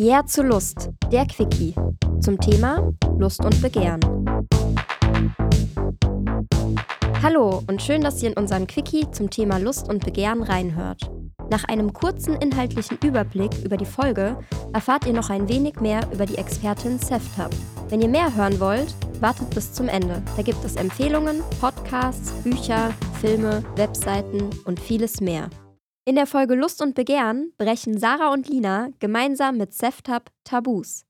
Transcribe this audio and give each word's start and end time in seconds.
Ja 0.00 0.24
zu 0.24 0.44
Lust, 0.44 0.90
der 1.10 1.26
Quickie. 1.26 1.74
Zum 2.20 2.38
Thema 2.38 2.92
Lust 3.18 3.44
und 3.44 3.60
Begehren. 3.60 3.98
Hallo 7.20 7.64
und 7.66 7.82
schön, 7.82 8.02
dass 8.02 8.22
ihr 8.22 8.28
in 8.28 8.36
unseren 8.36 8.68
Quickie 8.68 9.10
zum 9.10 9.28
Thema 9.28 9.58
Lust 9.58 9.88
und 9.88 10.04
Begehren 10.04 10.44
reinhört. 10.44 11.10
Nach 11.50 11.64
einem 11.64 11.92
kurzen 11.92 12.36
inhaltlichen 12.36 12.96
Überblick 13.04 13.50
über 13.64 13.76
die 13.76 13.86
Folge 13.86 14.38
erfahrt 14.72 15.04
ihr 15.04 15.14
noch 15.14 15.30
ein 15.30 15.48
wenig 15.48 15.80
mehr 15.80 16.08
über 16.12 16.26
die 16.26 16.38
Expertin 16.38 17.00
Seftab. 17.00 17.50
Wenn 17.88 18.00
ihr 18.00 18.08
mehr 18.08 18.32
hören 18.36 18.60
wollt, 18.60 18.94
wartet 19.18 19.50
bis 19.50 19.72
zum 19.72 19.88
Ende. 19.88 20.22
Da 20.36 20.42
gibt 20.42 20.64
es 20.64 20.76
Empfehlungen, 20.76 21.42
Podcasts, 21.60 22.30
Bücher, 22.44 22.94
Filme, 23.20 23.64
Webseiten 23.74 24.48
und 24.64 24.78
vieles 24.78 25.20
mehr. 25.20 25.50
In 26.08 26.14
der 26.14 26.26
Folge 26.26 26.54
Lust 26.54 26.80
und 26.80 26.94
Begehren 26.94 27.52
brechen 27.58 27.98
Sarah 27.98 28.32
und 28.32 28.48
Lina 28.48 28.88
gemeinsam 28.98 29.58
mit 29.58 29.74
Seftab 29.74 30.30
Tabus. 30.42 31.04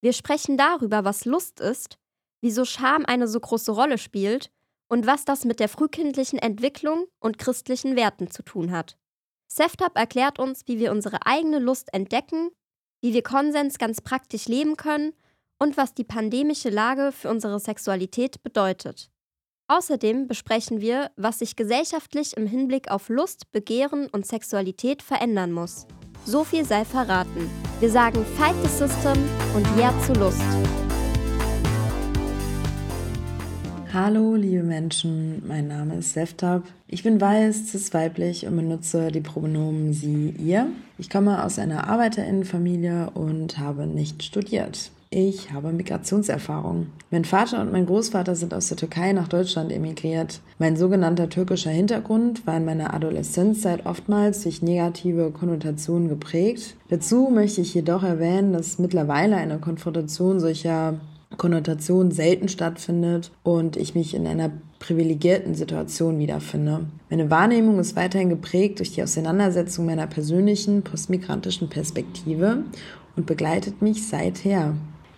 Wir 0.00 0.12
sprechen 0.12 0.56
darüber, 0.56 1.04
was 1.04 1.24
Lust 1.24 1.58
ist, 1.58 1.98
wieso 2.40 2.64
Scham 2.64 3.04
eine 3.04 3.26
so 3.26 3.40
große 3.40 3.72
Rolle 3.72 3.98
spielt 3.98 4.52
und 4.86 5.08
was 5.08 5.24
das 5.24 5.44
mit 5.44 5.58
der 5.58 5.68
frühkindlichen 5.68 6.38
Entwicklung 6.38 7.06
und 7.18 7.38
christlichen 7.38 7.96
Werten 7.96 8.30
zu 8.30 8.44
tun 8.44 8.70
hat. 8.70 8.96
Seftab 9.48 9.98
erklärt 9.98 10.38
uns, 10.38 10.62
wie 10.68 10.78
wir 10.78 10.92
unsere 10.92 11.26
eigene 11.26 11.58
Lust 11.58 11.92
entdecken, 11.92 12.50
wie 13.00 13.12
wir 13.12 13.24
Konsens 13.24 13.76
ganz 13.76 14.00
praktisch 14.02 14.46
leben 14.46 14.76
können 14.76 15.14
und 15.58 15.76
was 15.76 15.94
die 15.94 16.04
pandemische 16.04 16.70
Lage 16.70 17.10
für 17.10 17.28
unsere 17.28 17.58
Sexualität 17.58 18.40
bedeutet. 18.44 19.10
Außerdem 19.66 20.28
besprechen 20.28 20.82
wir, 20.82 21.10
was 21.16 21.38
sich 21.38 21.56
gesellschaftlich 21.56 22.36
im 22.36 22.46
Hinblick 22.46 22.90
auf 22.90 23.08
Lust, 23.08 23.50
Begehren 23.50 24.08
und 24.08 24.26
Sexualität 24.26 25.00
verändern 25.00 25.52
muss. 25.52 25.86
So 26.26 26.44
viel 26.44 26.66
sei 26.66 26.84
verraten. 26.84 27.48
Wir 27.80 27.88
sagen 27.88 28.26
Fight 28.36 28.54
the 28.62 28.68
System 28.68 29.16
und 29.54 29.66
Ja 29.78 29.94
zu 30.04 30.12
Lust. 30.20 30.42
Hallo, 33.94 34.34
liebe 34.34 34.64
Menschen, 34.64 35.42
mein 35.46 35.68
Name 35.68 35.96
ist 35.96 36.12
Seftab. 36.12 36.64
Ich 36.86 37.02
bin 37.02 37.18
weiß, 37.18 37.68
cis 37.68 37.94
weiblich 37.94 38.46
und 38.46 38.56
benutze 38.56 39.10
die 39.10 39.22
Pronomen 39.22 39.94
sie, 39.94 40.34
ihr. 40.36 40.66
Ich 40.98 41.08
komme 41.08 41.42
aus 41.42 41.58
einer 41.58 41.88
Arbeiterinnenfamilie 41.88 43.08
und 43.14 43.56
habe 43.56 43.86
nicht 43.86 44.24
studiert. 44.24 44.90
Ich 45.16 45.52
habe 45.52 45.70
Migrationserfahrung. 45.70 46.88
Mein 47.12 47.24
Vater 47.24 47.60
und 47.60 47.70
mein 47.70 47.86
Großvater 47.86 48.34
sind 48.34 48.52
aus 48.52 48.66
der 48.66 48.76
Türkei 48.76 49.12
nach 49.12 49.28
Deutschland 49.28 49.70
emigriert. 49.70 50.40
Mein 50.58 50.76
sogenannter 50.76 51.28
türkischer 51.28 51.70
Hintergrund 51.70 52.44
war 52.48 52.56
in 52.56 52.64
meiner 52.64 52.92
Adoleszenzzeit 52.92 53.86
oftmals 53.86 54.42
durch 54.42 54.60
negative 54.60 55.30
Konnotationen 55.30 56.08
geprägt. 56.08 56.74
Dazu 56.88 57.30
möchte 57.32 57.60
ich 57.60 57.72
jedoch 57.74 58.02
erwähnen, 58.02 58.52
dass 58.52 58.80
mittlerweile 58.80 59.36
eine 59.36 59.58
Konfrontation 59.58 60.40
solcher 60.40 60.98
Konnotationen 61.36 62.10
selten 62.10 62.48
stattfindet 62.48 63.30
und 63.44 63.76
ich 63.76 63.94
mich 63.94 64.14
in 64.14 64.26
einer 64.26 64.50
privilegierten 64.80 65.54
Situation 65.54 66.18
wiederfinde. 66.18 66.86
Meine 67.08 67.30
Wahrnehmung 67.30 67.78
ist 67.78 67.94
weiterhin 67.94 68.30
geprägt 68.30 68.80
durch 68.80 68.90
die 68.90 69.02
Auseinandersetzung 69.04 69.86
meiner 69.86 70.08
persönlichen 70.08 70.82
postmigrantischen 70.82 71.68
Perspektive 71.68 72.64
und 73.14 73.26
begleitet 73.26 73.80
mich 73.80 74.08
seither. 74.08 74.74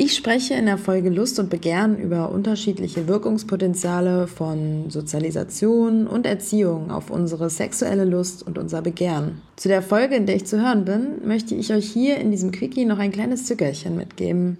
Ich 0.00 0.14
spreche 0.14 0.54
in 0.54 0.66
der 0.66 0.78
Folge 0.78 1.10
Lust 1.10 1.40
und 1.40 1.50
Begehren 1.50 1.98
über 1.98 2.30
unterschiedliche 2.30 3.08
Wirkungspotenziale 3.08 4.28
von 4.28 4.90
Sozialisation 4.90 6.06
und 6.06 6.24
Erziehung 6.24 6.92
auf 6.92 7.10
unsere 7.10 7.50
sexuelle 7.50 8.04
Lust 8.04 8.46
und 8.46 8.58
unser 8.58 8.80
Begehren. 8.80 9.42
Zu 9.56 9.66
der 9.66 9.82
Folge, 9.82 10.14
in 10.14 10.26
der 10.26 10.36
ich 10.36 10.46
zu 10.46 10.62
hören 10.62 10.84
bin, 10.84 11.26
möchte 11.26 11.56
ich 11.56 11.72
euch 11.72 11.90
hier 11.90 12.18
in 12.18 12.30
diesem 12.30 12.52
Quickie 12.52 12.84
noch 12.84 13.00
ein 13.00 13.10
kleines 13.10 13.46
Zückerchen 13.46 13.96
mitgeben. 13.96 14.58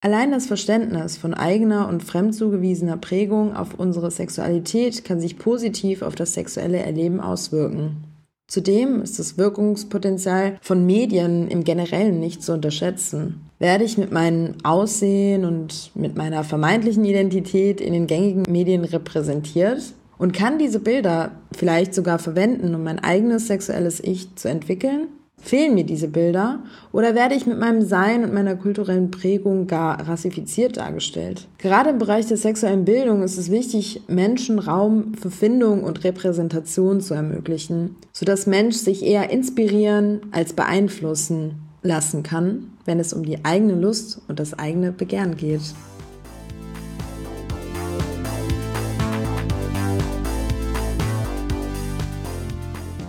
Allein 0.00 0.32
das 0.32 0.46
Verständnis 0.46 1.16
von 1.16 1.32
eigener 1.32 1.88
und 1.88 2.02
fremd 2.02 2.34
zugewiesener 2.34 2.96
Prägung 2.96 3.54
auf 3.54 3.74
unsere 3.78 4.10
Sexualität 4.10 5.04
kann 5.04 5.20
sich 5.20 5.38
positiv 5.38 6.02
auf 6.02 6.16
das 6.16 6.34
sexuelle 6.34 6.78
Erleben 6.78 7.20
auswirken. 7.20 8.02
Zudem 8.48 9.00
ist 9.00 9.20
das 9.20 9.38
Wirkungspotenzial 9.38 10.58
von 10.60 10.84
Medien 10.84 11.46
im 11.46 11.62
Generellen 11.62 12.18
nicht 12.18 12.42
zu 12.42 12.52
unterschätzen. 12.52 13.45
Werde 13.58 13.84
ich 13.84 13.96
mit 13.96 14.12
meinem 14.12 14.54
Aussehen 14.64 15.44
und 15.44 15.90
mit 15.94 16.16
meiner 16.16 16.44
vermeintlichen 16.44 17.04
Identität 17.04 17.80
in 17.80 17.94
den 17.94 18.06
gängigen 18.06 18.44
Medien 18.50 18.84
repräsentiert 18.84 19.94
und 20.18 20.34
kann 20.34 20.58
diese 20.58 20.80
Bilder 20.80 21.32
vielleicht 21.56 21.94
sogar 21.94 22.18
verwenden, 22.18 22.74
um 22.74 22.82
mein 22.84 22.98
eigenes 22.98 23.46
sexuelles 23.46 24.00
Ich 24.00 24.34
zu 24.36 24.48
entwickeln? 24.48 25.08
Fehlen 25.38 25.74
mir 25.74 25.84
diese 25.84 26.08
Bilder 26.08 26.60
oder 26.92 27.14
werde 27.14 27.34
ich 27.34 27.46
mit 27.46 27.58
meinem 27.58 27.82
Sein 27.82 28.24
und 28.24 28.32
meiner 28.32 28.56
kulturellen 28.56 29.10
Prägung 29.10 29.66
gar 29.66 30.08
rassifiziert 30.08 30.78
dargestellt? 30.78 31.46
Gerade 31.58 31.90
im 31.90 31.98
Bereich 31.98 32.26
der 32.26 32.38
sexuellen 32.38 32.84
Bildung 32.84 33.22
ist 33.22 33.38
es 33.38 33.50
wichtig, 33.50 34.02
Menschen 34.08 34.58
Raum 34.58 35.14
für 35.14 35.30
Findung 35.30 35.84
und 35.84 36.04
Repräsentation 36.04 37.00
zu 37.00 37.14
ermöglichen, 37.14 37.96
sodass 38.12 38.46
Mensch 38.46 38.76
sich 38.76 39.04
eher 39.04 39.30
inspirieren 39.30 40.22
als 40.32 40.54
beeinflussen 40.54 41.65
lassen 41.86 42.22
kann, 42.22 42.76
wenn 42.84 43.00
es 43.00 43.12
um 43.12 43.24
die 43.24 43.44
eigene 43.44 43.74
Lust 43.74 44.20
und 44.28 44.38
das 44.38 44.58
eigene 44.58 44.92
Begehren 44.92 45.36
geht. 45.36 45.74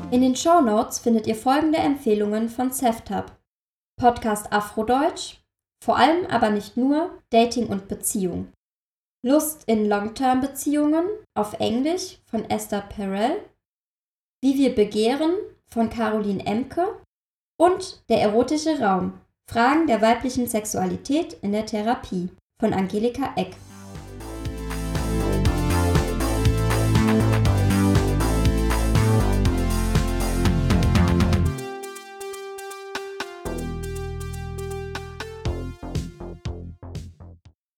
In 0.09 0.21
den 0.21 0.37
Show 0.37 0.61
Notes 0.61 0.99
findet 0.99 1.27
ihr 1.27 1.35
folgende 1.35 1.79
Empfehlungen 1.79 2.47
von 2.47 2.71
Seftab. 2.71 3.37
Podcast 3.99 4.53
Afrodeutsch, 4.53 5.39
vor 5.83 5.97
allem 5.97 6.25
aber 6.27 6.49
nicht 6.49 6.77
nur 6.77 7.11
Dating 7.29 7.67
und 7.67 7.87
Beziehung. 7.87 8.47
Lust 9.25 9.63
in 9.65 9.89
Long-Term-Beziehungen 9.89 11.05
auf 11.35 11.59
Englisch 11.59 12.19
von 12.25 12.49
Esther 12.49 12.81
Perel. 12.81 13.41
Wie 14.41 14.57
wir 14.57 14.73
begehren 14.75 15.33
von 15.69 15.89
Caroline 15.89 16.45
Emke. 16.45 16.87
Und 17.59 18.03
Der 18.09 18.21
erotische 18.21 18.79
Raum. 18.79 19.13
Fragen 19.49 19.87
der 19.87 20.01
weiblichen 20.01 20.47
Sexualität 20.47 21.37
in 21.41 21.53
der 21.53 21.65
Therapie 21.65 22.29
von 22.59 22.73
Angelika 22.73 23.33
Eck. 23.35 23.55